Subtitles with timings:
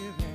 [0.00, 0.29] give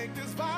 [0.00, 0.49] make this vow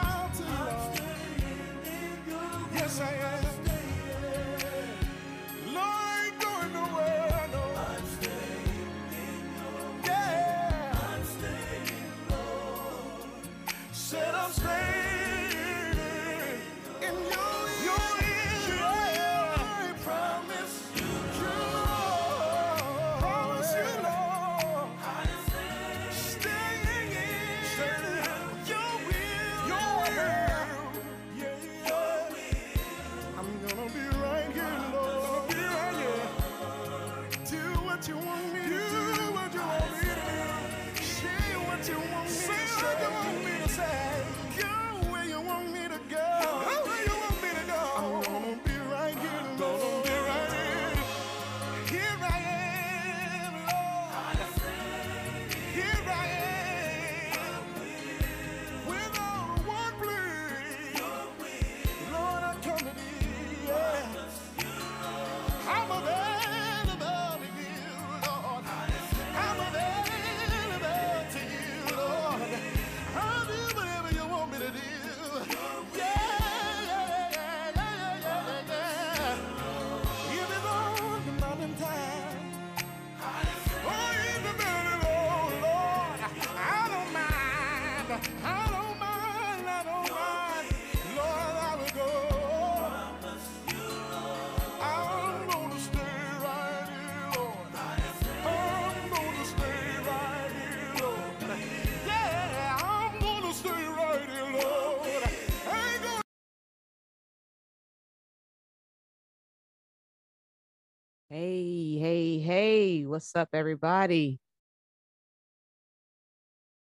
[113.13, 114.41] what's up, everybody?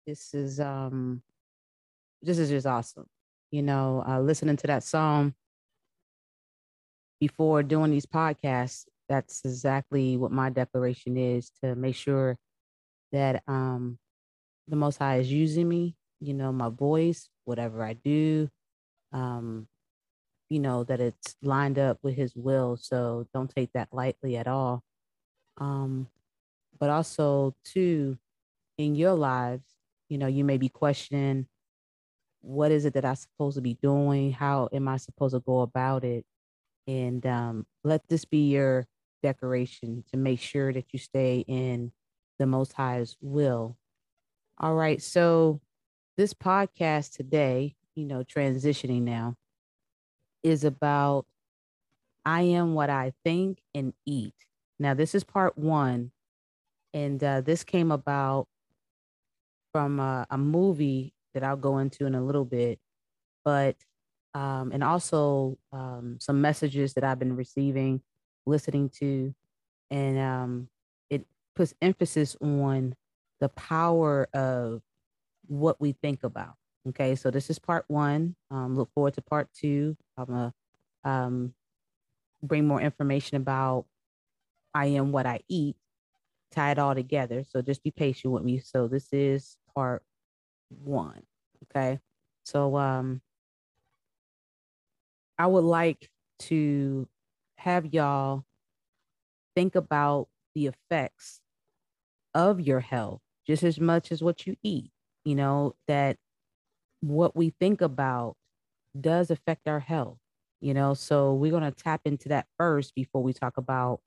[0.07, 1.21] This is um
[2.23, 3.05] this is just awesome.
[3.51, 5.35] You know, uh listening to that song
[7.19, 12.35] before doing these podcasts, that's exactly what my declaration is to make sure
[13.11, 13.99] that um
[14.67, 18.49] the most high is using me, you know, my voice, whatever I do,
[19.13, 19.67] um,
[20.49, 22.75] you know, that it's lined up with his will.
[22.75, 24.83] So don't take that lightly at all.
[25.57, 26.07] Um,
[26.79, 28.17] but also too
[28.77, 29.63] in your lives
[30.09, 31.47] you know you may be questioning
[32.41, 34.31] what is it that i'm supposed to be doing?
[34.31, 36.25] How am i supposed to go about it?
[36.87, 38.85] And um, let this be your
[39.21, 41.91] decoration to make sure that you stay in
[42.39, 43.77] the most high's will.
[44.59, 45.59] All right so
[46.15, 49.35] this podcast today you know transitioning now
[50.43, 51.25] is about
[52.25, 54.33] i am what i think and eat
[54.79, 56.11] now this is part one
[56.93, 58.47] and uh, this came about
[59.71, 62.79] from a, a movie that I'll go into in a little bit,
[63.45, 63.75] but
[64.33, 68.01] um, and also um, some messages that I've been receiving,
[68.45, 69.33] listening to,
[69.91, 70.69] and um,
[71.09, 71.25] it
[71.55, 72.95] puts emphasis on
[73.39, 74.81] the power of
[75.47, 76.55] what we think about.
[76.89, 78.35] Okay, so this is part one.
[78.49, 79.95] Um, look forward to part two.
[80.17, 80.53] I'm gonna
[81.03, 81.53] um,
[82.41, 83.85] bring more information about
[84.77, 85.75] I am what I eat,
[86.51, 87.43] tie it all together.
[87.49, 88.59] So just be patient with me.
[88.59, 90.03] So this is part
[90.69, 91.23] one.
[91.63, 91.99] Okay.
[92.43, 93.21] So um
[95.39, 97.07] I would like to
[97.55, 98.43] have y'all
[99.55, 101.41] think about the effects
[102.35, 104.91] of your health just as much as what you eat.
[105.25, 106.17] You know, that
[107.01, 108.35] what we think about
[108.99, 110.19] does affect our health,
[110.61, 110.93] you know.
[110.93, 114.01] So we're gonna tap into that first before we talk about,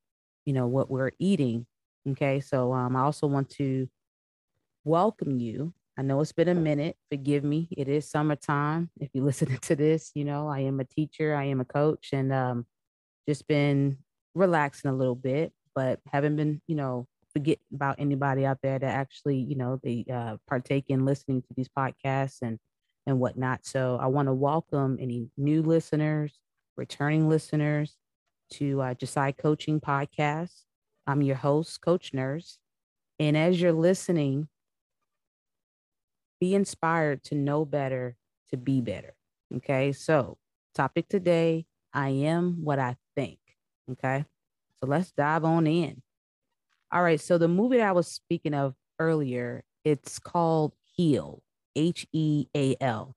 [0.45, 1.67] you know, what we're eating.
[2.11, 2.41] Okay.
[2.41, 3.89] So um I also want to
[4.85, 5.73] welcome you.
[5.99, 6.97] I know it's been a minute.
[7.11, 7.69] Forgive me.
[7.77, 8.91] It is summertime.
[9.01, 12.11] If you're listening to this, you know, I am a teacher, I am a coach,
[12.13, 12.67] and um,
[13.29, 13.99] just been
[14.35, 18.95] relaxing a little bit, but haven't been, you know, forget about anybody out there that
[18.95, 22.59] actually, you know, they uh, partake in listening to these podcasts and
[23.07, 23.65] and whatnot.
[23.65, 26.39] So I want to welcome any new listeners,
[26.77, 27.97] returning listeners
[28.51, 30.63] to uh, JASI Coaching Podcast.
[31.07, 32.59] I'm your host, Coach Nurse.
[33.19, 34.49] And as you're listening,
[36.41, 38.17] be inspired to know better,
[38.51, 39.15] to be better.
[39.57, 39.93] Okay.
[39.93, 40.39] So,
[40.75, 43.39] topic today I am what I think.
[43.93, 44.25] Okay.
[44.81, 46.03] So, let's dive on in.
[46.91, 47.21] All right.
[47.21, 51.43] So, the movie that I was speaking of earlier, it's called Heal,
[51.77, 53.15] H E A L.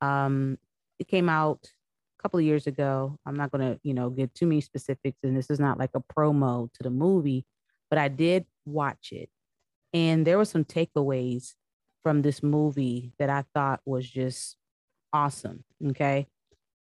[0.00, 0.58] Um,
[0.98, 1.72] it came out
[2.22, 3.18] couple of years ago.
[3.26, 5.90] I'm not going to, you know, get too many specifics, and this is not like
[5.94, 7.44] a promo to the movie,
[7.90, 9.28] but I did watch it.
[9.92, 11.54] And there were some takeaways
[12.02, 14.56] from this movie that I thought was just
[15.12, 15.64] awesome.
[15.88, 16.26] Okay.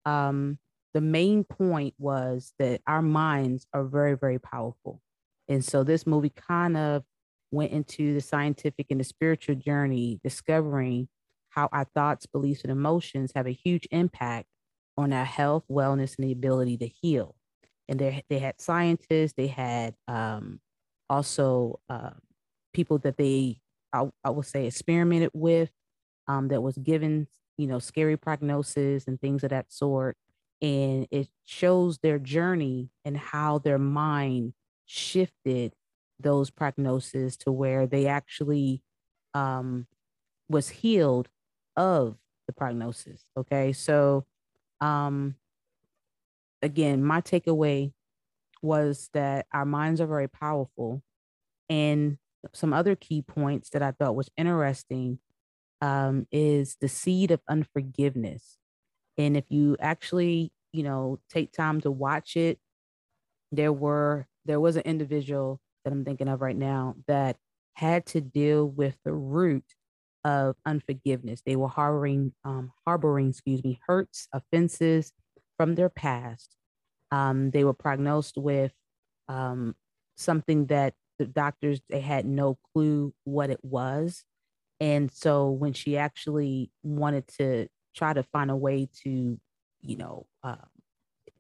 [0.06, 0.58] Um,
[0.94, 5.02] the main point was that our minds are very, very powerful.
[5.48, 7.04] And so this movie kind of
[7.52, 11.10] went into the scientific and the spiritual journey, discovering
[11.50, 14.48] how our thoughts, beliefs, and emotions have a huge impact
[14.98, 17.36] on our health, wellness, and the ability to heal.
[17.88, 20.60] And they, they had scientists, they had um,
[21.10, 22.12] also uh,
[22.74, 23.62] people that they
[23.94, 25.70] I, I would say experimented with
[26.28, 27.28] um, that was given,
[27.58, 30.18] you know, scary prognosis and things of that sort.
[30.62, 34.54] And it shows their journey and how their mind
[34.86, 35.74] shifted
[36.20, 38.84] those prognoses to where they actually
[39.34, 39.88] um,
[40.48, 41.30] was healed
[41.76, 42.18] of
[42.48, 43.26] the prognosis.
[43.36, 43.74] Okay.
[43.74, 44.26] So,
[44.82, 45.36] um,
[46.62, 47.94] again, my takeaway
[48.62, 51.04] was that our minds are very powerful
[51.70, 52.18] and
[52.54, 55.20] some other key points that I thought was interesting
[55.82, 58.58] um, is the seed of unforgiveness.
[59.18, 62.60] And if you actually, you know, take time to watch it,
[63.52, 67.38] there were there was an individual that I'm thinking of right now that
[67.76, 69.64] had to deal with the root
[70.24, 71.42] of unforgiveness.
[71.46, 75.12] They were harboring um, harboring, excuse me, hurts, offenses
[75.58, 76.56] from their past.
[77.12, 78.72] Um, they were prognosed with
[79.28, 79.76] um,
[80.16, 84.24] something that the doctors they had no clue what it was
[84.80, 89.40] and so when she actually wanted to try to find a way to
[89.82, 90.56] you know uh,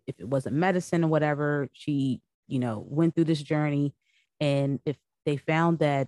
[0.05, 3.93] if it wasn't medicine or whatever she you know went through this journey
[4.39, 6.07] and if they found that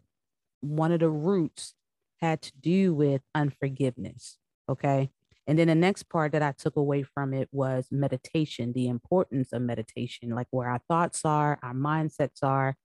[0.62, 1.74] one of the roots
[2.24, 4.38] had to do with unforgiveness
[4.70, 5.10] okay
[5.46, 9.51] and then the next part that I took away from it was meditation, the importance
[9.51, 12.77] of meditation, like where our thoughts are, our mindsets are,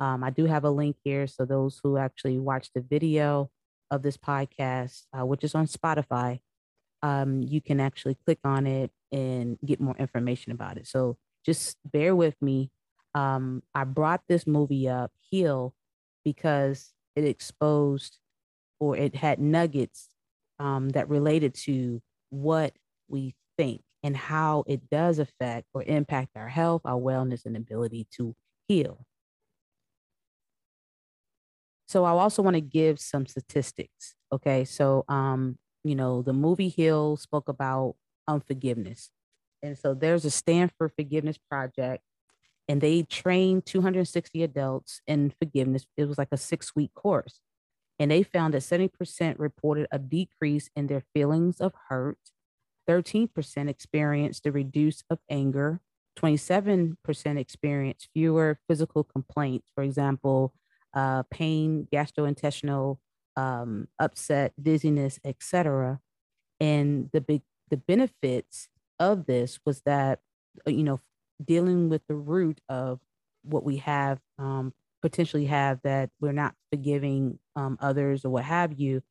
[0.00, 1.26] um, I do have a link here.
[1.26, 3.50] So those who actually watch the video
[3.90, 6.40] of this podcast, uh, which is on Spotify,
[7.02, 10.86] um, you can actually click on it and get more information about it.
[10.86, 12.70] So just bear with me.
[13.14, 15.74] Um, I brought this movie up, Heal,
[16.24, 18.18] because it exposed
[18.80, 20.08] or it had nuggets
[20.58, 22.00] um, that related to
[22.30, 22.72] what
[23.08, 28.06] we think and how it does affect or impact our health, our wellness, and ability
[28.16, 28.34] to
[28.68, 29.06] heal.
[31.86, 34.14] So I also want to give some statistics.
[34.32, 34.64] Okay.
[34.64, 37.94] So, um, you know, the movie Heal spoke about
[38.26, 39.10] unforgiveness.
[39.62, 42.02] And so there's a Stanford Forgiveness Project,
[42.68, 45.86] and they trained 260 adults in forgiveness.
[45.96, 47.40] It was like a six week course.
[47.98, 52.18] And they found that 70% reported a decrease in their feelings of hurt,
[52.88, 55.80] 13% experienced a reduce of anger,
[56.18, 56.96] 27%
[57.38, 59.70] experienced fewer physical complaints.
[59.74, 60.52] For example,
[60.92, 62.98] uh, pain, gastrointestinal
[63.36, 66.00] um, upset, dizziness, etc.
[66.60, 68.68] And the big the benefits
[69.00, 70.20] of this was that
[70.66, 71.00] uh, you know
[71.44, 73.00] dealing with the root of
[73.42, 74.72] what we have um,
[75.04, 79.02] potentially have that we're not forgiving um, others or what have you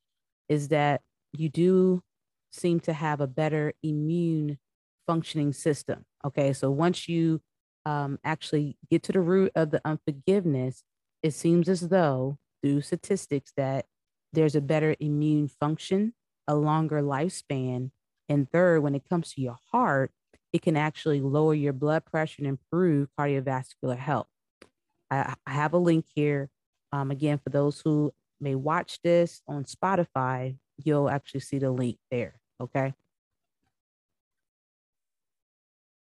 [0.49, 1.01] is that
[1.33, 2.01] you do
[2.51, 4.57] seem to have a better immune
[5.05, 7.39] functioning system okay so once you
[7.85, 10.83] um, actually get to the root of the unforgiveness
[11.21, 13.85] it seems as though through statistics that
[14.33, 16.13] there's a better immune function,
[16.47, 17.91] a longer lifespan,
[18.27, 20.11] and third, when it comes to your heart,
[20.51, 24.27] it can actually lower your blood pressure and improve cardiovascular health.
[25.21, 26.49] I, I have a link here.
[26.91, 31.97] Um, again, for those who may watch this on Spotify, you'll actually see the link
[32.11, 32.35] there.
[32.61, 32.93] Okay.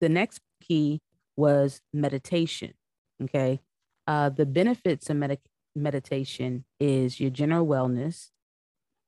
[0.01, 1.01] The next key
[1.36, 2.74] was meditation.
[3.22, 3.62] Okay.
[4.08, 5.39] Uh, the benefits of med-
[5.75, 8.29] meditation is your general wellness.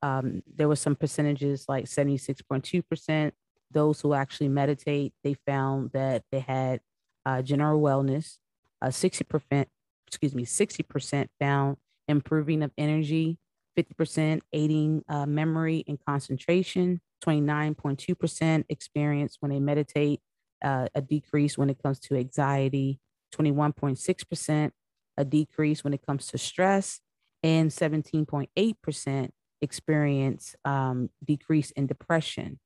[0.02, 3.32] Um, there were some percentages like 76.2%.
[3.72, 6.82] Those who actually meditate, they found that they had
[7.26, 8.38] uh, general wellness.
[8.82, 9.66] Uh, 60%,
[10.12, 11.78] excuse me, 60% found
[12.10, 13.38] improving of energy,
[13.78, 20.20] 50% aiding uh, memory and concentration, 29.2% experience when they meditate,
[20.64, 23.00] uh, a decrease when it comes to anxiety,
[23.34, 24.72] 21.6%
[25.18, 27.00] a decrease when it comes to stress,
[27.44, 29.30] and 17.8%
[29.62, 32.60] experience um, decrease in depression.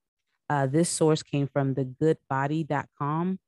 [0.50, 3.40] Uh, this source came from the goodbody.com.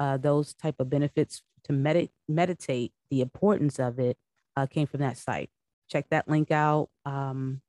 [0.00, 4.16] Uh, those type of benefits to med- meditate, the importance of it
[4.56, 5.50] uh, came from that site.
[5.88, 7.60] Check that link out um,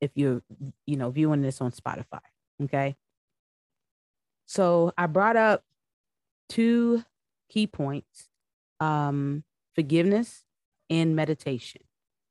[0.00, 0.40] if you're,
[0.86, 2.20] you know, viewing this on Spotify.
[2.62, 2.96] Okay.
[4.46, 5.62] So I brought up
[6.48, 7.04] two
[7.50, 8.28] key points
[8.80, 10.44] um, forgiveness
[10.88, 11.82] and meditation,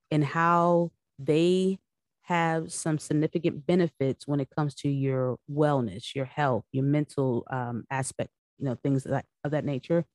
[0.10, 1.78] and how they
[2.24, 7.86] have some significant benefits when it comes to your wellness, your health, your mental um,
[7.92, 10.06] aspect, you know, things of that, of that nature.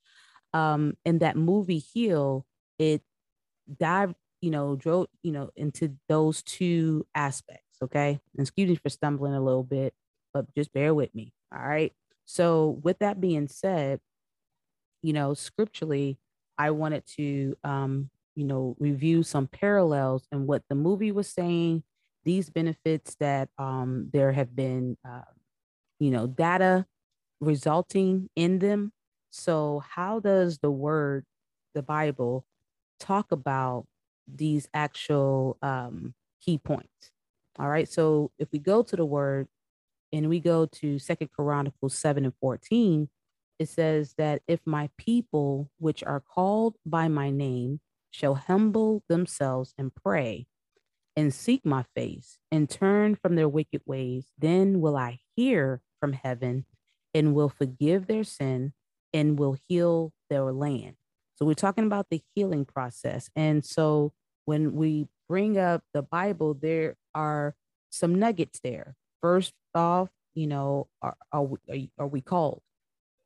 [0.55, 2.47] Um, and that movie Heal,
[2.79, 3.03] it
[3.79, 7.79] dived, you know, drove, you know, into those two aspects.
[7.83, 8.21] Okay.
[8.37, 9.95] And excuse me for stumbling a little bit,
[10.35, 11.33] but just bear with me.
[11.55, 11.93] All right.
[12.25, 14.01] So, with that being said,
[15.03, 16.19] you know, scripturally,
[16.59, 21.83] I wanted to, um, you know, review some parallels and what the movie was saying,
[22.25, 25.23] these benefits that um, there have been, uh,
[25.99, 26.87] you know, data
[27.41, 28.93] resulting in them.
[29.33, 31.25] So, how does the word,
[31.75, 32.45] the Bible,
[33.01, 33.87] talk about
[34.29, 37.11] these actual um, key points?
[37.59, 37.89] All right.
[37.89, 39.49] So, if we go to the word
[40.12, 43.09] and we go to Second Chronicles 7 and 14,
[43.59, 49.73] it says that if my people, which are called by my name, shall humble themselves
[49.79, 50.47] and pray
[51.17, 56.12] and seek my face and turn from their wicked ways, then will I hear from
[56.12, 56.67] heaven
[57.15, 58.75] and will forgive their sin
[59.12, 60.95] and will heal their land.
[61.37, 63.31] So we're talking about the healing process.
[63.35, 64.12] And so
[64.45, 67.54] when we bring up the Bible, there are
[67.90, 68.95] some nuggets there.
[69.21, 72.62] First off, you know, are, are, we, are we called?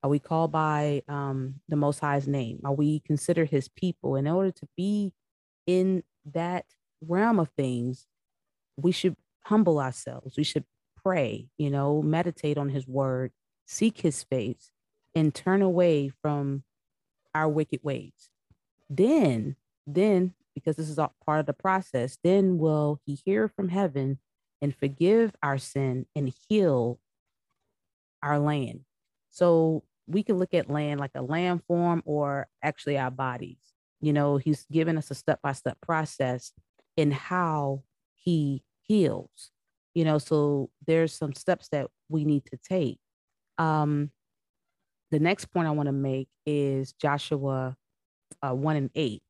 [0.03, 2.61] Are we called by um, the Most High's name?
[2.65, 4.17] Are we considered his people?
[4.17, 5.13] In order to be
[5.67, 6.03] in
[6.33, 6.65] that
[7.01, 8.07] realm of things,
[8.77, 10.37] we should humble ourselves.
[10.37, 10.65] We should
[11.03, 13.33] pray, you know, meditate on his word,
[13.67, 14.71] seek his face,
[15.17, 16.63] and turn away from
[17.35, 18.31] our wicked ways.
[18.89, 19.57] Then,
[19.87, 24.19] then, because this is all part of the process, then will he hear from heaven
[24.63, 27.01] and forgive our sin and heal
[28.23, 28.81] our land.
[29.31, 33.59] So we can look at land like a land form or actually our bodies.
[34.01, 36.53] You know, he's given us a step by step process
[36.97, 37.83] in how
[38.15, 39.51] he heals.
[39.95, 42.99] You know, so there's some steps that we need to take.
[43.59, 44.11] Um,
[45.11, 47.77] the next point I want to make is Joshua
[48.43, 49.23] uh, 1 and 8.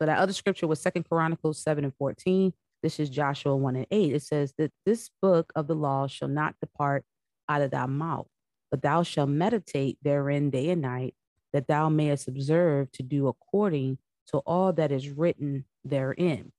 [0.00, 2.52] So that other scripture was Second Chronicles 7 and 14.
[2.82, 4.14] This is Joshua 1 and 8.
[4.14, 7.04] It says that this book of the law shall not depart
[7.48, 8.28] out of thy mouth,
[8.70, 11.14] but thou shalt meditate therein day and night,
[11.52, 16.52] that thou mayest observe to do according to all that is written therein.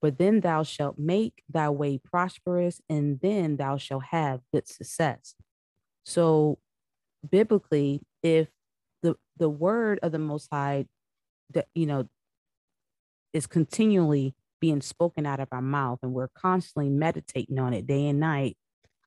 [0.00, 5.36] For then thou shalt make thy way prosperous, and then thou shalt have good success.
[6.04, 6.58] So,
[7.30, 8.48] biblically, if
[9.02, 10.86] the the word of the Most High,
[11.50, 12.08] that you know,
[13.32, 18.06] is continually being spoken out of our mouth, and we're constantly meditating on it day
[18.08, 18.56] and night,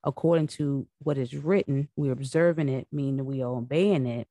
[0.04, 4.28] according to what is written, we're observing it, meaning we are obeying it,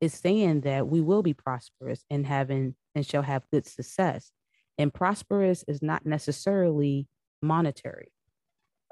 [0.00, 4.30] is saying that we will be prosperous and having and shall have good success.
[4.78, 7.08] And prosperous is not necessarily
[7.42, 8.12] monetary.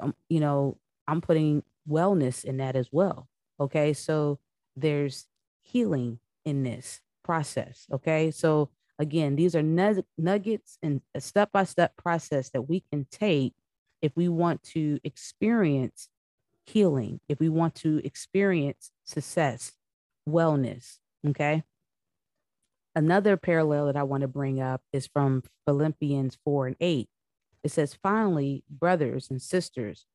[0.00, 3.28] Um, you know, I'm putting wellness in that as well.
[3.60, 3.92] Okay.
[3.92, 4.38] So
[4.74, 5.26] there's
[5.66, 7.86] healing in this process.
[7.92, 8.30] Okay.
[8.30, 13.54] So again, these are nuggets and a step by step process that we can take
[14.00, 16.08] if we want to experience
[16.64, 19.72] healing, if we want to experience success,
[20.28, 20.98] wellness.
[21.26, 21.64] Okay.
[22.94, 27.08] Another parallel that I want to bring up is from Philippians 4 and 8.
[27.62, 30.06] It says, finally, brothers and sisters,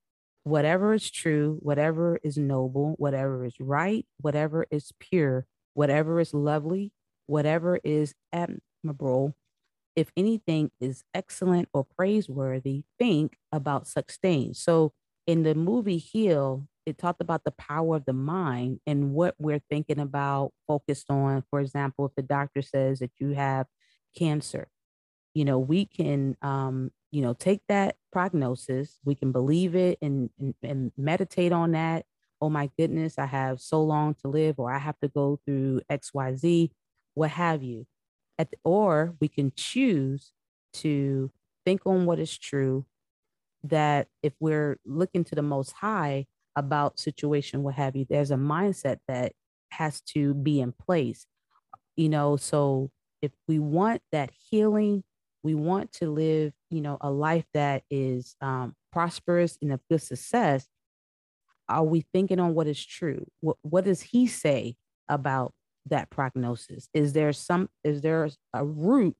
[0.44, 6.92] whatever is true, whatever is noble, whatever is right, whatever is pure, whatever is lovely,
[7.28, 9.36] whatever is admirable,
[9.96, 14.60] if anything is excellent or praiseworthy, think about such things.
[14.60, 14.94] So
[15.28, 19.62] in the movie Heal, it talked about the power of the mind and what we're
[19.70, 21.44] thinking about, focused on.
[21.50, 23.68] For example, if the doctor says that you have
[24.18, 24.68] cancer,
[25.34, 30.30] you know, we can, um, you know, take that prognosis, we can believe it and,
[30.40, 32.06] and, and meditate on that.
[32.42, 35.82] Oh my goodness, I have so long to live, or I have to go through
[35.90, 36.72] X, Y, Z,
[37.14, 37.86] what have you.
[38.40, 40.32] At or we can choose
[40.74, 41.32] to
[41.66, 42.86] think on what is true,
[43.64, 48.36] that if we're looking to the most high about situation what have you there's a
[48.36, 49.32] mindset that
[49.70, 51.26] has to be in place
[51.96, 55.04] you know so if we want that healing
[55.44, 60.02] we want to live, you know, a life that is um, prosperous and of good
[60.02, 60.68] success,
[61.68, 63.26] are we thinking on what is true?
[63.40, 64.76] What what does he say
[65.10, 65.54] about
[65.88, 66.90] that prognosis?
[66.94, 69.18] Is there some is there a root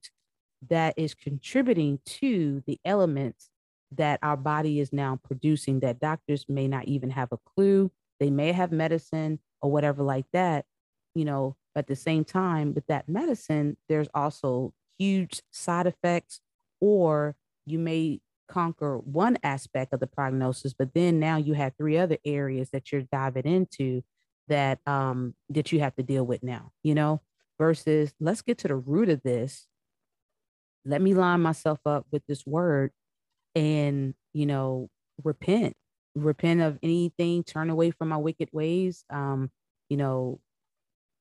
[0.70, 3.50] that is contributing to the elements
[3.92, 7.92] that our body is now producing that doctors may not even have a clue.
[8.20, 10.66] They may have medicine or whatever like that,
[11.16, 16.42] you know, at the same time, with that medicine, there's also huge side effects,
[16.80, 17.36] or
[17.66, 22.18] you may conquer one aspect of the prognosis, but then now you have three other
[22.26, 24.04] areas that you're diving into
[24.48, 27.22] that um that you have to deal with now, you know,
[27.58, 29.68] versus let's get to the root of this.
[30.86, 32.92] Let me line myself up with this word
[33.56, 34.90] and, you know,
[35.24, 35.76] repent,
[36.16, 39.52] repent of anything, turn away from my wicked ways, um,
[39.90, 40.40] you know,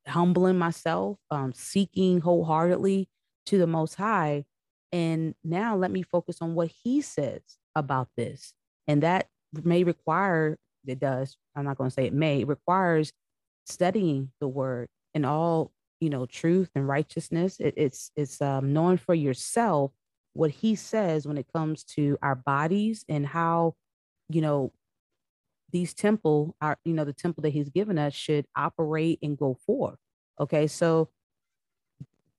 [0.09, 3.10] humbling myself, um, seeking wholeheartedly
[3.47, 4.45] to the Most High.
[4.93, 7.43] And now let me focus on what He says
[7.75, 8.53] about this.
[8.89, 13.13] And that may require, it does, I'm not going to say it may, it requires
[13.67, 17.59] studying the word and all, you know, truth and righteousness.
[17.61, 19.93] It, it's, it's um, knowing for yourself
[20.33, 23.75] what He says when it comes to our bodies and how,
[24.29, 24.73] you know,
[25.73, 29.57] these temple, our, you know, the temple that he's given us should operate and go
[29.67, 29.99] forth.
[30.41, 30.67] Okay.
[30.67, 31.11] So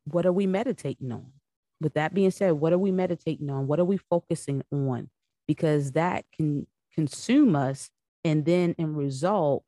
[0.05, 1.31] what are we meditating on?
[1.79, 3.67] With that being said, what are we meditating on?
[3.67, 5.09] What are we focusing on?
[5.47, 7.89] Because that can consume us.
[8.23, 9.63] And then in result,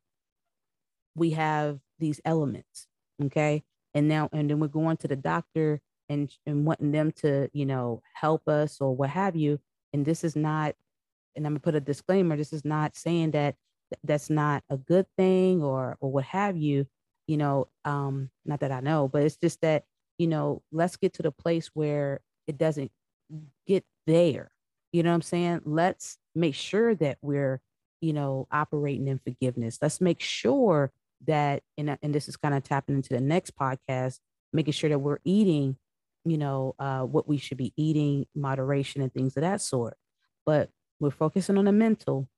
[1.16, 2.86] we have these elements.
[3.24, 3.64] Okay.
[3.94, 7.66] And now, and then we're going to the doctor and, and wanting them to, you
[7.66, 9.60] know, help us or what have you.
[9.92, 10.74] And this is not
[11.36, 12.36] and I'm gonna put a disclaimer.
[12.36, 13.56] This is not saying that
[14.02, 16.86] that's not a good thing or or what have you.
[17.26, 19.84] You know, um, not that I know, but it's just that
[20.18, 22.90] you know, let's get to the place where it doesn't
[23.66, 24.50] get there.
[24.92, 25.60] You know what I'm saying?
[25.64, 27.60] Let's make sure that we're,
[28.00, 29.78] you know, operating in forgiveness.
[29.82, 30.92] Let's make sure
[31.26, 34.20] that, and, and this is kind of tapping into the next podcast,
[34.52, 35.76] making sure that we're eating,
[36.24, 39.96] you know, uh, what we should be eating, moderation and things of that sort.
[40.46, 42.28] But we're focusing on the mental.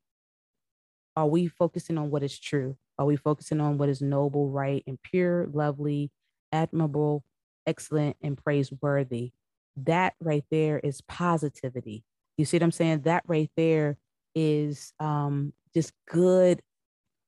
[1.14, 2.76] Are we focusing on what is true?
[2.98, 6.10] Are we focusing on what is noble, right, and pure, lovely,
[6.52, 7.24] admirable,
[7.66, 9.32] excellent, and praiseworthy?
[9.76, 12.04] That right there is positivity.
[12.36, 13.02] You see what I'm saying?
[13.02, 13.98] That right there
[14.34, 16.62] is um, just good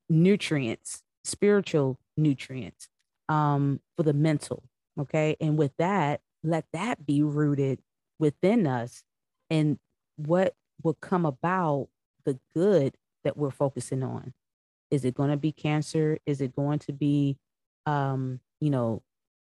[0.08, 2.88] nutrients, spiritual nutrients
[3.28, 4.62] um, for the mental.
[4.98, 5.36] Okay.
[5.40, 7.80] And with that, let that be rooted
[8.18, 9.02] within us.
[9.50, 9.78] And
[10.16, 11.88] what will come about
[12.24, 14.32] the good that we're focusing on.
[14.90, 16.18] Is it going to be cancer?
[16.26, 17.38] Is it going to be,
[17.86, 19.02] um, you know,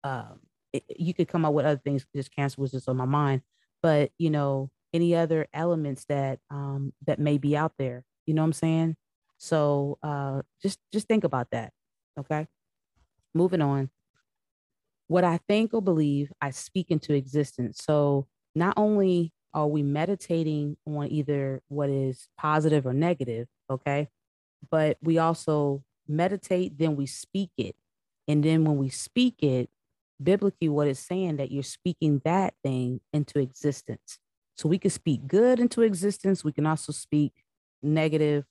[0.04, 0.40] um,
[0.72, 2.06] it, you could come up with other things.
[2.14, 3.42] Just cancer was just on my mind,
[3.82, 8.04] but you know, any other elements that um, that may be out there.
[8.26, 8.96] You know what I'm saying?
[9.38, 11.72] So uh, just just think about that.
[12.18, 12.46] Okay.
[13.34, 13.90] Moving on.
[15.08, 17.80] What I think or believe, I speak into existence.
[17.84, 24.08] So not only are we meditating on either what is positive or negative okay
[24.70, 27.76] but we also meditate then we speak it
[28.28, 29.68] and then when we speak it
[30.22, 34.18] biblically what it's saying that you're speaking that thing into existence
[34.56, 37.32] so we can speak good into existence we can also speak
[37.82, 38.44] negative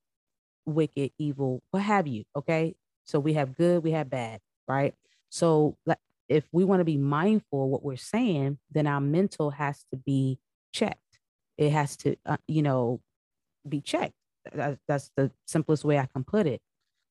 [0.65, 4.93] wicked evil what have you okay so we have good we have bad right
[5.29, 5.77] so
[6.29, 9.97] if we want to be mindful of what we're saying then our mental has to
[9.97, 10.39] be
[10.71, 11.19] checked.
[11.57, 13.01] It has to, uh, you know,
[13.67, 14.13] be checked.
[14.53, 16.61] That's the simplest way I can put it.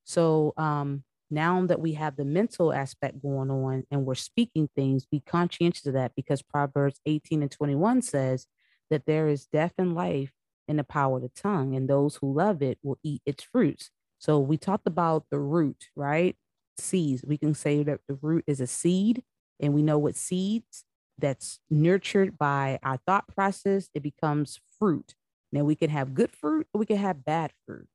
[0.04, 5.06] So um, now that we have the mental aspect going on and we're speaking things,
[5.06, 8.46] be conscientious of that because Proverbs 18 and 21 says
[8.90, 10.32] that there is death and life
[10.66, 13.90] in the power of the tongue, and those who love it will eat its fruits.
[14.18, 16.36] So we talked about the root, right?
[16.78, 17.24] Seeds.
[17.26, 19.22] We can say that the root is a seed,
[19.58, 20.84] and we know what seeds
[21.18, 25.14] that's nurtured by our thought process, it becomes fruit.
[25.52, 27.88] Now we can have good fruit or we can have bad fruit.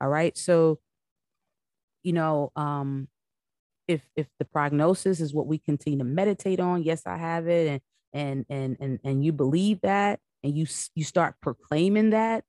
[0.00, 0.36] All right.
[0.36, 0.78] So,
[2.02, 3.08] you know, um,
[3.88, 7.82] if if the prognosis is what we continue to meditate on, yes, I have it,
[8.12, 12.44] and and and and and you believe that, and you you start proclaiming that,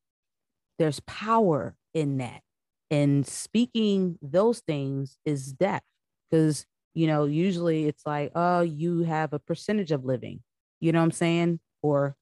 [0.79, 2.41] there's power in that,
[2.89, 5.83] and speaking those things is death,
[6.29, 10.41] because you know, usually it's like, oh, you have a percentage of living,
[10.81, 11.59] you know what I'm saying?
[11.81, 12.15] Or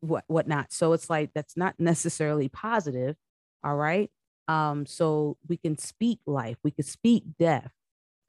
[0.00, 0.72] what whatnot.
[0.72, 3.16] So it's like that's not necessarily positive.
[3.64, 4.10] All right.
[4.48, 7.72] Um, so we can speak life, we can speak death,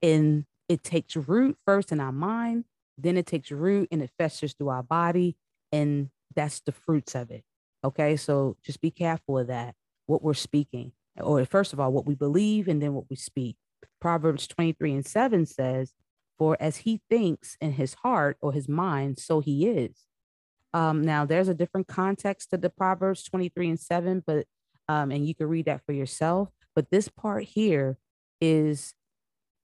[0.02, 2.66] and it takes root first in our mind,
[2.98, 5.38] then it takes root and it festers through our body,
[5.72, 7.44] and that's the fruits of it.
[7.84, 8.16] Okay.
[8.16, 9.76] So just be careful of that,
[10.08, 13.56] what we're speaking, or first of all, what we believe and then what we speak.
[14.02, 15.94] Proverbs 23 and 7 says,
[16.38, 20.06] For as he thinks in his heart or his mind, so he is.
[20.74, 24.46] Um, now, there's a different context to the Proverbs 23 and 7, but
[24.90, 26.50] um, and you can read that for yourself.
[26.76, 27.98] But this part here
[28.40, 28.94] is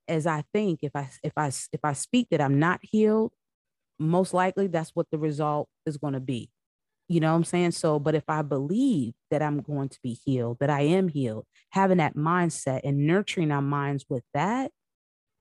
[0.08, 3.34] as I think, if I if I if I speak that I'm not healed,
[4.00, 6.50] most likely that's what the result is going to be.
[7.10, 7.72] You know what I'm saying?
[7.72, 11.46] So, but if I believe that I'm going to be healed, that I am healed,
[11.72, 14.72] having that mindset and nurturing our minds with that,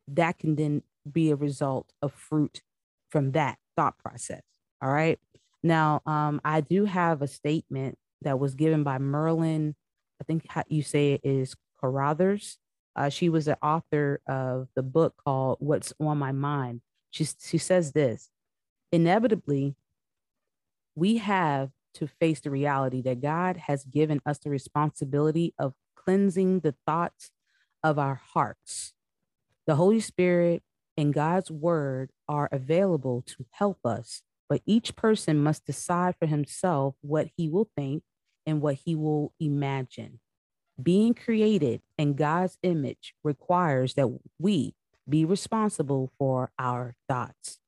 [0.08, 2.62] that can then be a result of fruit
[3.10, 4.42] from that thought process.
[4.82, 5.18] All right.
[5.62, 9.74] Now, um, I do have a statement that was given by Merlin.
[10.20, 12.58] I think you say it is Carothers.
[12.94, 16.82] Uh, she was the author of the book called What's on My Mind.
[17.10, 18.30] She, she says this
[18.90, 19.74] inevitably,
[20.94, 26.60] we have to face the reality that God has given us the responsibility of cleansing
[26.60, 27.30] the thoughts
[27.82, 28.92] of our hearts.
[29.66, 30.62] The Holy Spirit
[30.96, 36.94] and God's word are available to help us, but each person must decide for himself
[37.00, 38.02] what he will think
[38.46, 40.20] and what he will imagine.
[40.82, 44.74] Being created in God's image requires that we
[45.08, 47.58] be responsible for our thoughts.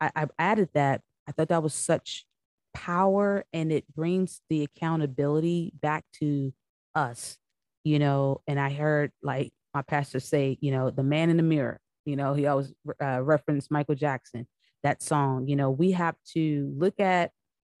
[0.00, 1.02] I, I added that.
[1.28, 2.26] I thought that was such
[2.74, 6.52] power and it brings the accountability back to
[6.94, 7.38] us,
[7.82, 8.40] you know.
[8.46, 12.16] And I heard like my pastor say, you know, the man in the mirror, you
[12.16, 14.46] know, he always uh, referenced Michael Jackson,
[14.82, 17.32] that song, you know, we have to look at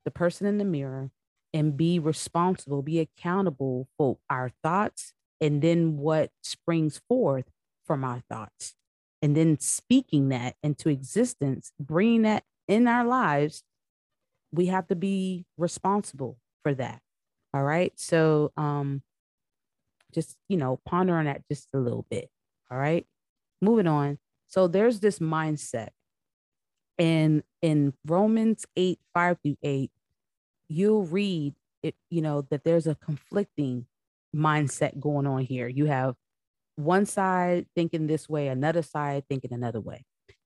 [0.04, 1.10] the person in the mirror
[1.54, 7.44] and be responsible, be accountable for our thoughts and then what springs forth
[7.86, 8.74] from our thoughts.
[9.22, 13.62] And then speaking that into existence, bringing that in our lives,
[14.52, 17.00] we have to be responsible for that.
[17.54, 17.92] All right.
[17.96, 19.02] So, um,
[20.12, 22.30] just, you know, ponder on that just a little bit.
[22.70, 23.06] All right.
[23.62, 24.18] Moving on.
[24.48, 25.88] So there's this mindset.
[26.98, 29.90] And in Romans 8, 5 through 8,
[30.68, 33.86] you'll read it, you know, that there's a conflicting
[34.34, 35.68] mindset going on here.
[35.68, 36.14] You have
[36.76, 40.04] one side thinking this way, another side thinking another way.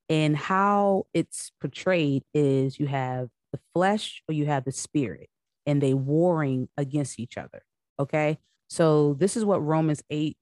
[0.08, 5.28] And how it's portrayed is you have the flesh or you have the spirit,
[5.66, 7.62] and they warring against each other.
[7.98, 8.38] Okay.
[8.68, 10.36] So this is what Romans 8,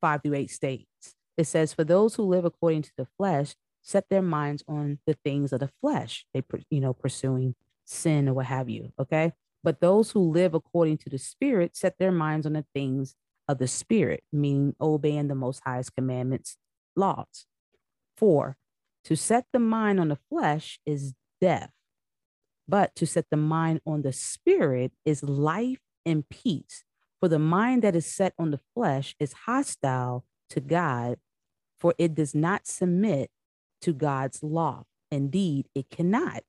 [0.00, 1.14] 5 through 8 states.
[1.36, 5.14] It says, For those who live according to the flesh set their minds on the
[5.24, 6.26] things of the flesh.
[6.32, 8.92] They, you know, pursuing sin or what have you.
[8.98, 9.32] Okay.
[9.62, 13.14] But those who live according to the spirit set their minds on the things
[13.48, 16.56] of the spirit, meaning obeying the most highest commandments,
[16.96, 17.46] laws.
[18.16, 18.56] Four,
[19.04, 21.70] to set the mind on the flesh is death,
[22.68, 26.84] but to set the mind on the spirit is life and peace.
[27.20, 31.16] For the mind that is set on the flesh is hostile to God,
[31.78, 33.30] for it does not submit
[33.80, 34.84] to God's law.
[35.10, 36.42] Indeed, it cannot.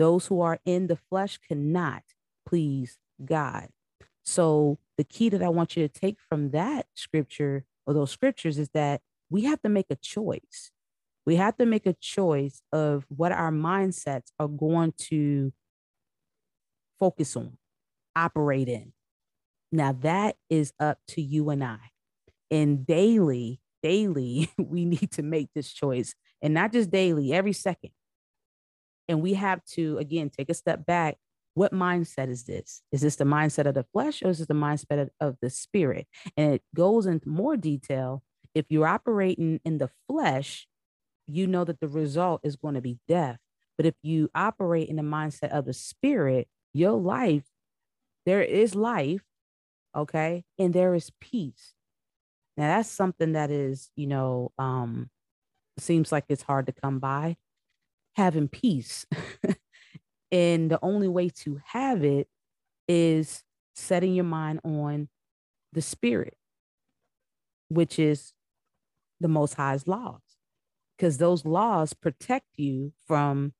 [0.00, 2.04] Those who are in the flesh cannot
[2.46, 3.68] please God.
[4.24, 8.58] So, the key that I want you to take from that scripture or those scriptures
[8.58, 10.70] is that we have to make a choice.
[11.26, 15.52] We have to make a choice of what our mindsets are going to
[16.98, 17.58] focus on,
[18.16, 18.94] operate in.
[19.70, 21.90] Now, that is up to you and I.
[22.50, 27.90] And daily, daily, we need to make this choice and not just daily, every second.
[29.10, 31.16] And we have to, again, take a step back.
[31.54, 32.82] What mindset is this?
[32.92, 36.06] Is this the mindset of the flesh or is this the mindset of, the spirit?
[36.36, 38.22] And it goes into more detail.
[38.54, 40.68] If you're operating in the flesh,
[41.26, 43.38] you know that the result is going to be death.
[43.76, 47.46] But if you operate in the mindset of the spirit, your life,
[48.26, 49.22] there is life,
[49.96, 51.74] okay, and there is peace.
[52.56, 55.10] Now that's something that is, you know, um,
[55.78, 57.38] seems like it's hard to come by.
[58.16, 59.06] Having peace.
[60.32, 62.28] and the only way to have it
[62.88, 63.44] is
[63.74, 65.08] setting your mind on
[65.72, 66.36] the spirit,
[67.68, 68.32] which is
[69.20, 70.20] the most highest laws
[71.00, 73.54] because those laws protect you from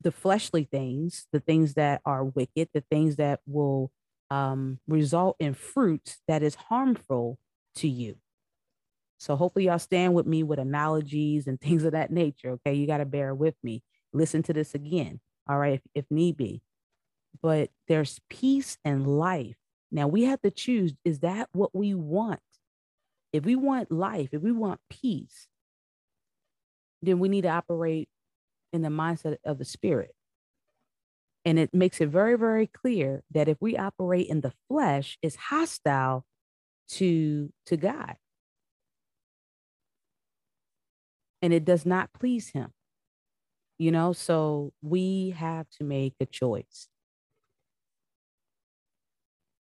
[0.00, 3.90] the fleshly things, the things that are wicked, the things that will
[4.30, 7.40] um, result in fruits that is harmful
[7.74, 8.14] to you.
[9.18, 12.52] So hopefully y'all stand with me with analogies and things of that nature.
[12.52, 13.82] Okay, you got to bear with me.
[14.12, 15.20] Listen to this again.
[15.48, 16.62] All right, if, if need be.
[17.42, 19.56] But there's peace and life.
[19.92, 22.40] Now we have to choose is that what we want?
[23.32, 25.46] If we want life, if we want peace,
[27.02, 28.08] then we need to operate
[28.72, 30.14] in the mindset of the spirit.
[31.44, 35.36] And it makes it very, very clear that if we operate in the flesh, it's
[35.36, 36.24] hostile
[36.88, 38.16] to, to God.
[41.46, 42.72] And it does not please him.
[43.78, 46.88] You know, so we have to make a choice.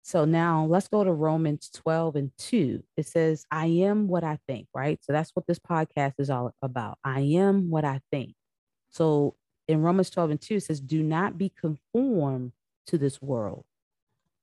[0.01, 2.81] So now let's go to Romans 12 and 2.
[2.95, 5.03] It says, I am what I think, right?
[5.03, 6.97] So that's what this podcast is all about.
[7.03, 8.35] I am what I think.
[8.91, 9.35] So
[9.67, 12.53] in Romans 12 and 2, it says, Do not be conformed
[12.87, 13.65] to this world,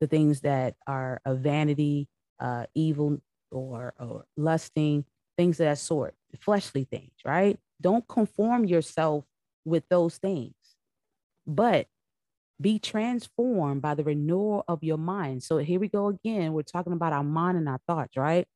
[0.03, 5.07] the things that are a vanity, uh, evil, or, or lusting,
[5.43, 7.59] things of that sort, fleshly things, right?
[7.81, 9.25] Don't conform yourself
[9.65, 10.55] with those things,
[11.47, 11.89] but
[12.61, 15.43] be transformed by the renewal of your mind.
[15.43, 16.53] So here we go again.
[16.53, 18.47] We're talking about our mind and our thoughts, right?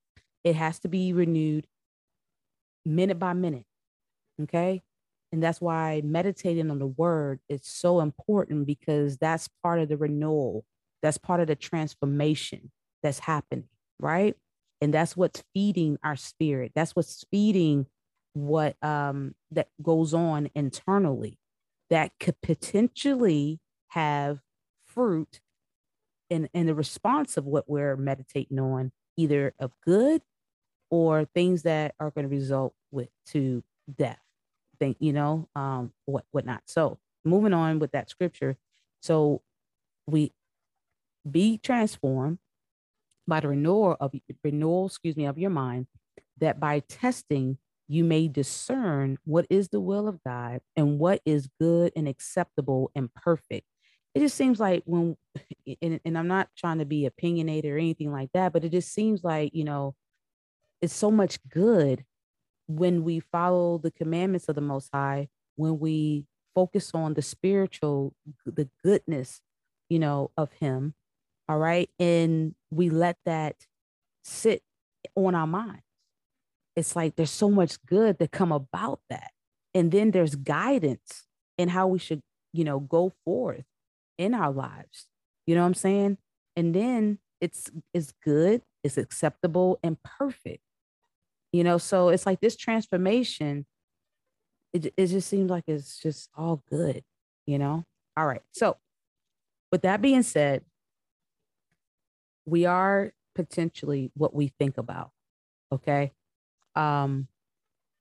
[0.45, 1.67] It has to be renewed
[2.85, 3.67] minute by minute.
[4.41, 4.81] Okay.
[5.33, 9.97] And that's why meditating on the word is so important because that's part of the
[9.97, 10.65] renewal.
[11.03, 12.71] That's part of the transformation
[13.03, 13.69] that's happening,
[13.99, 14.37] right?
[14.81, 16.73] And that's what's feeding our spirit.
[16.75, 17.87] That's what's feeding
[18.35, 21.39] what um that goes on internally
[21.89, 24.41] that could potentially have
[24.85, 25.41] fruit
[26.29, 30.23] in in the response of what we're meditating on, either of good
[30.91, 33.63] or things that are going to result with to
[33.97, 34.21] death.
[34.79, 36.63] Think you know, um, what whatnot.
[36.67, 38.57] So moving on with that scripture,
[39.01, 39.43] so
[40.07, 40.33] we
[41.29, 42.39] be transformed
[43.27, 44.13] by the renewal of
[44.45, 45.87] renewal, excuse me, of your mind,
[46.39, 47.59] that by testing
[47.89, 52.91] you may discern what is the will of God and what is good and acceptable
[52.95, 53.67] and perfect.
[54.15, 55.17] It just seems like when
[55.83, 58.93] and, and i'm not trying to be opinionated or anything like that but it just
[58.93, 59.95] seems like you know
[60.81, 62.05] it's so much good
[62.67, 68.15] when we follow the commandments of the most high when we focus on the spiritual
[68.47, 69.41] the goodness
[69.89, 70.95] you know of him
[71.49, 73.57] all right and we let that
[74.25, 74.63] sit
[75.15, 75.83] on our minds
[76.75, 79.31] it's like there's so much good that come about that
[79.75, 81.25] and then there's guidance
[81.59, 83.65] in how we should you know go forth
[84.19, 85.07] in our lives.
[85.47, 86.19] You know what I'm saying?
[86.57, 90.63] And then it's it's good, it's acceptable and perfect.
[91.53, 93.67] You know, so it's like this transformation
[94.73, 97.03] it, it just seems like it's just all good,
[97.47, 97.85] you know?
[98.15, 98.43] All right.
[98.53, 98.77] So,
[99.73, 100.65] with that being said,
[102.47, 105.11] we are potentially what we think about.
[105.71, 106.13] Okay.
[106.75, 107.29] Um,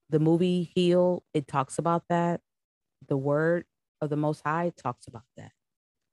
[0.10, 2.42] the movie Heal, it talks about that.
[3.08, 3.66] The word
[4.02, 5.52] of the Most High talks about that.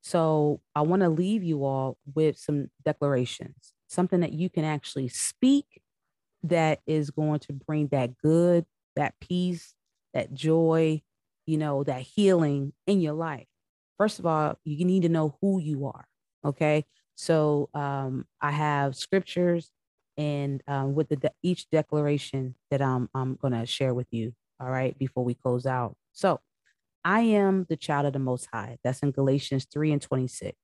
[0.03, 5.09] So I want to leave you all with some declarations, something that you can actually
[5.09, 5.83] speak
[6.43, 8.67] that is going to bring that good,
[8.97, 9.75] that peace,
[10.13, 11.03] that joy,
[11.47, 13.47] you know, that healing in your life.
[13.99, 16.07] First of all, you need to know who you are.
[16.45, 16.85] Okay.
[17.15, 19.71] So um, I have scriptures
[20.17, 24.35] and um, with the de- each declaration that I'm, I'm going to share with you.
[24.61, 24.97] All right.
[24.99, 25.97] Before we close out.
[26.13, 26.41] So
[27.05, 28.79] I am the child of the Most High.
[28.85, 30.57] That's in Galatians 3 and 26.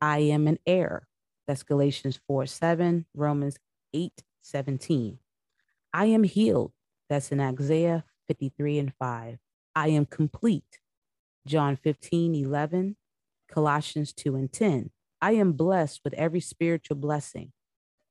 [0.00, 1.06] I am an heir.
[1.46, 3.56] That's Galatians 4 7, Romans
[3.94, 5.18] 8 17.
[5.92, 6.72] I am healed.
[7.08, 9.38] That's in Isaiah 53 and 5.
[9.74, 10.78] I am complete.
[11.46, 12.96] John 15 11,
[13.48, 14.90] Colossians 2 and 10.
[15.22, 17.52] I am blessed with every spiritual blessing.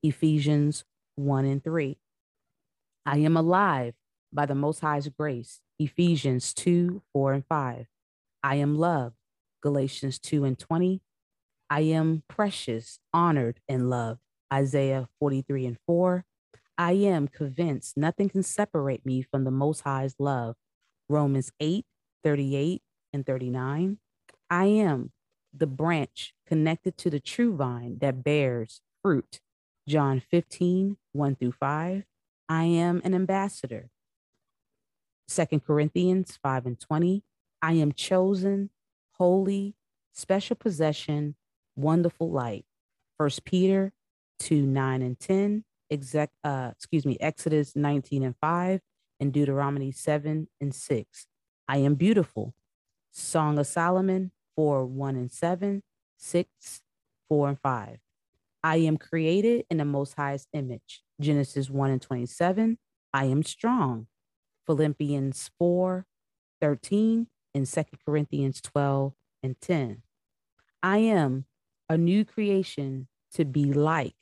[0.02, 1.98] Ephesians 1 and 3.
[3.06, 3.96] I am alive
[4.32, 5.60] by the Most High's grace.
[5.78, 7.88] Ephesians 2, 4, and 5.
[8.44, 9.16] I am loved.
[9.62, 11.02] Galatians 2 and 20.
[11.70, 14.22] I am precious, honored, and loved.
[14.54, 16.24] Isaiah 43 and 4.
[16.78, 20.56] I am convinced nothing can separate me from the Most High's love.
[21.10, 21.86] Romans 8,
[22.24, 23.98] 38 and 39.
[24.50, 25.12] I am
[25.54, 29.40] the branch connected to the true vine that bears fruit.
[29.88, 32.04] John 15, 1 through 5.
[32.50, 33.90] I am an ambassador.
[35.28, 37.24] Second Corinthians 5 and 20.
[37.62, 38.70] I am chosen,
[39.14, 39.76] holy,
[40.14, 41.36] special possession,
[41.76, 42.66] wonderful light.
[43.18, 43.94] First Peter
[44.40, 45.64] 2, 9 and 10.
[45.90, 48.80] Exec, uh, excuse me, Exodus 19 and 5
[49.20, 51.28] and Deuteronomy 7 and 6.
[51.68, 52.54] I am beautiful.
[53.12, 55.82] Song of Solomon 4, 1 and 7,
[56.20, 56.82] 6,
[57.30, 57.98] 4 and 5.
[58.64, 61.02] I am created in the most highest image.
[61.20, 62.78] Genesis 1 and 27.
[63.12, 64.06] I am strong.
[64.68, 66.06] Philippians 4
[66.62, 70.04] 13 and 2 Corinthians 12 and 10.
[70.84, 71.46] I am
[71.90, 74.14] a new creation to be like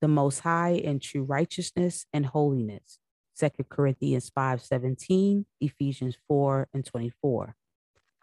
[0.00, 2.98] the most high in true righteousness and holiness.
[3.38, 7.56] 2 Corinthians 5 17, Ephesians 4 and 24.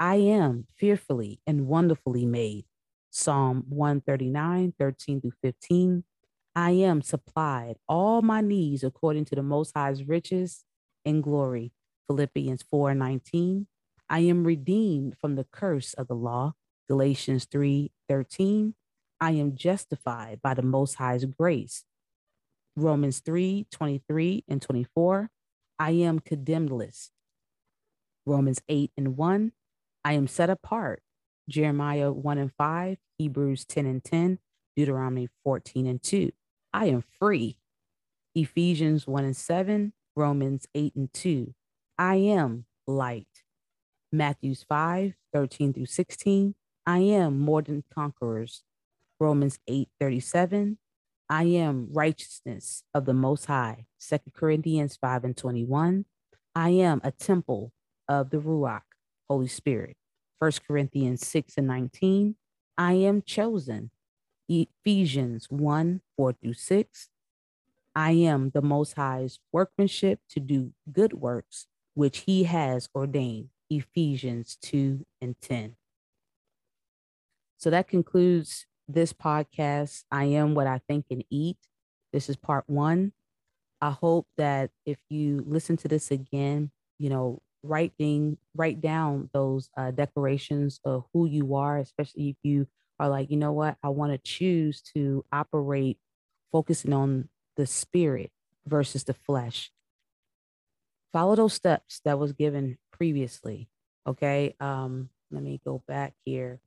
[0.03, 2.65] I am fearfully and wonderfully made.
[3.09, 6.03] Psalm 139, 13 through 15.
[6.57, 10.65] I am supplied all my needs according to the Most High's riches
[11.05, 11.71] and glory.
[12.07, 13.67] Philippians 4, 19.
[14.09, 16.55] I am redeemed from the curse of the law.
[16.89, 18.75] Galatians 3, 13.
[19.21, 21.85] I am justified by the Most High's grace.
[22.75, 25.29] Romans 3, 23 and 24.
[25.79, 27.11] I am condemnedless.
[28.25, 29.53] Romans 8 and 1.
[30.05, 31.01] I am set apart.
[31.49, 34.39] Jeremiah 1 and 5, Hebrews 10 and 10,
[34.75, 36.31] Deuteronomy 14 and 2.
[36.73, 37.57] I am free.
[38.35, 41.53] Ephesians 1 and 7, Romans 8 and 2.
[41.97, 43.27] I am light.
[44.11, 46.55] Matthews 5, 13 through 16.
[46.85, 48.63] I am more than conquerors.
[49.19, 50.77] Romans 8, 37.
[51.29, 53.85] I am righteousness of the Most High.
[54.07, 56.05] 2 Corinthians 5 and 21.
[56.55, 57.71] I am a temple
[58.07, 58.81] of the Ruach,
[59.33, 59.97] Holy Spirit.
[60.37, 62.35] 1 Corinthians 6 and 19.
[62.77, 63.89] I am chosen.
[64.47, 67.09] Ephesians 1 4 through 6.
[67.95, 71.65] I am the Most High's workmanship to do good works,
[71.95, 73.49] which He has ordained.
[73.71, 75.77] Ephesians 2 and 10.
[77.57, 80.03] So that concludes this podcast.
[80.11, 81.57] I am what I think and eat.
[82.11, 83.13] This is part one.
[83.81, 86.69] I hope that if you listen to this again,
[86.99, 92.67] you know, writing write down those uh, declarations of who you are, especially if you
[92.99, 95.97] are like, you know what, I want to choose to operate
[96.51, 98.31] focusing on the spirit
[98.67, 99.71] versus the flesh.
[101.11, 103.69] Follow those steps that was given previously.
[104.05, 104.55] Okay.
[104.59, 106.59] Um, let me go back here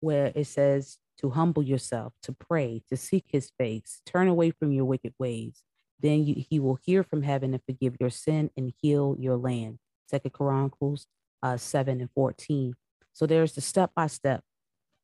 [0.00, 4.72] where it says to humble yourself, to pray, to seek his face, turn away from
[4.72, 5.62] your wicked ways,
[6.00, 9.78] then you, he will hear from heaven and forgive your sin and heal your land.
[10.08, 11.06] Second Chronicles
[11.42, 12.74] uh, 7 and 14.
[13.12, 14.42] So there's the step-by-step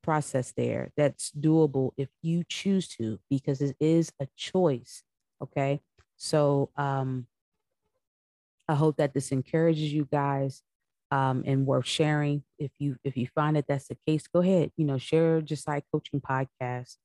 [0.03, 5.03] process there that's doable if you choose to, because it is a choice.
[5.43, 5.81] Okay.
[6.17, 7.27] So um,
[8.69, 10.63] I hope that this encourages you guys
[11.11, 12.45] um, and worth sharing.
[12.59, 14.71] If you if you find that that's the case, go ahead.
[14.77, 16.97] You know, share JASI Coaching Podcast.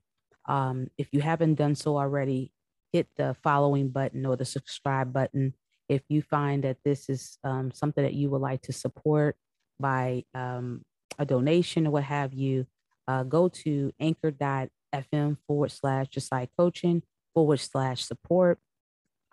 [0.48, 2.52] Um, if you haven't done so already,
[2.96, 5.54] hit the following button or the subscribe button.
[5.90, 9.36] If you find that this is um, something that you would like to support
[9.78, 10.84] by um,
[11.20, 12.66] a donation or what have you,
[13.10, 18.60] uh, go to anchor.fm forward slash JASI Coaching forward slash support.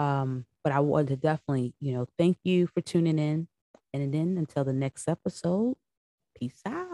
[0.01, 3.47] Um, but I want to definitely, you know, thank you for tuning in.
[3.95, 5.77] And then until the next episode,
[6.37, 6.92] peace out.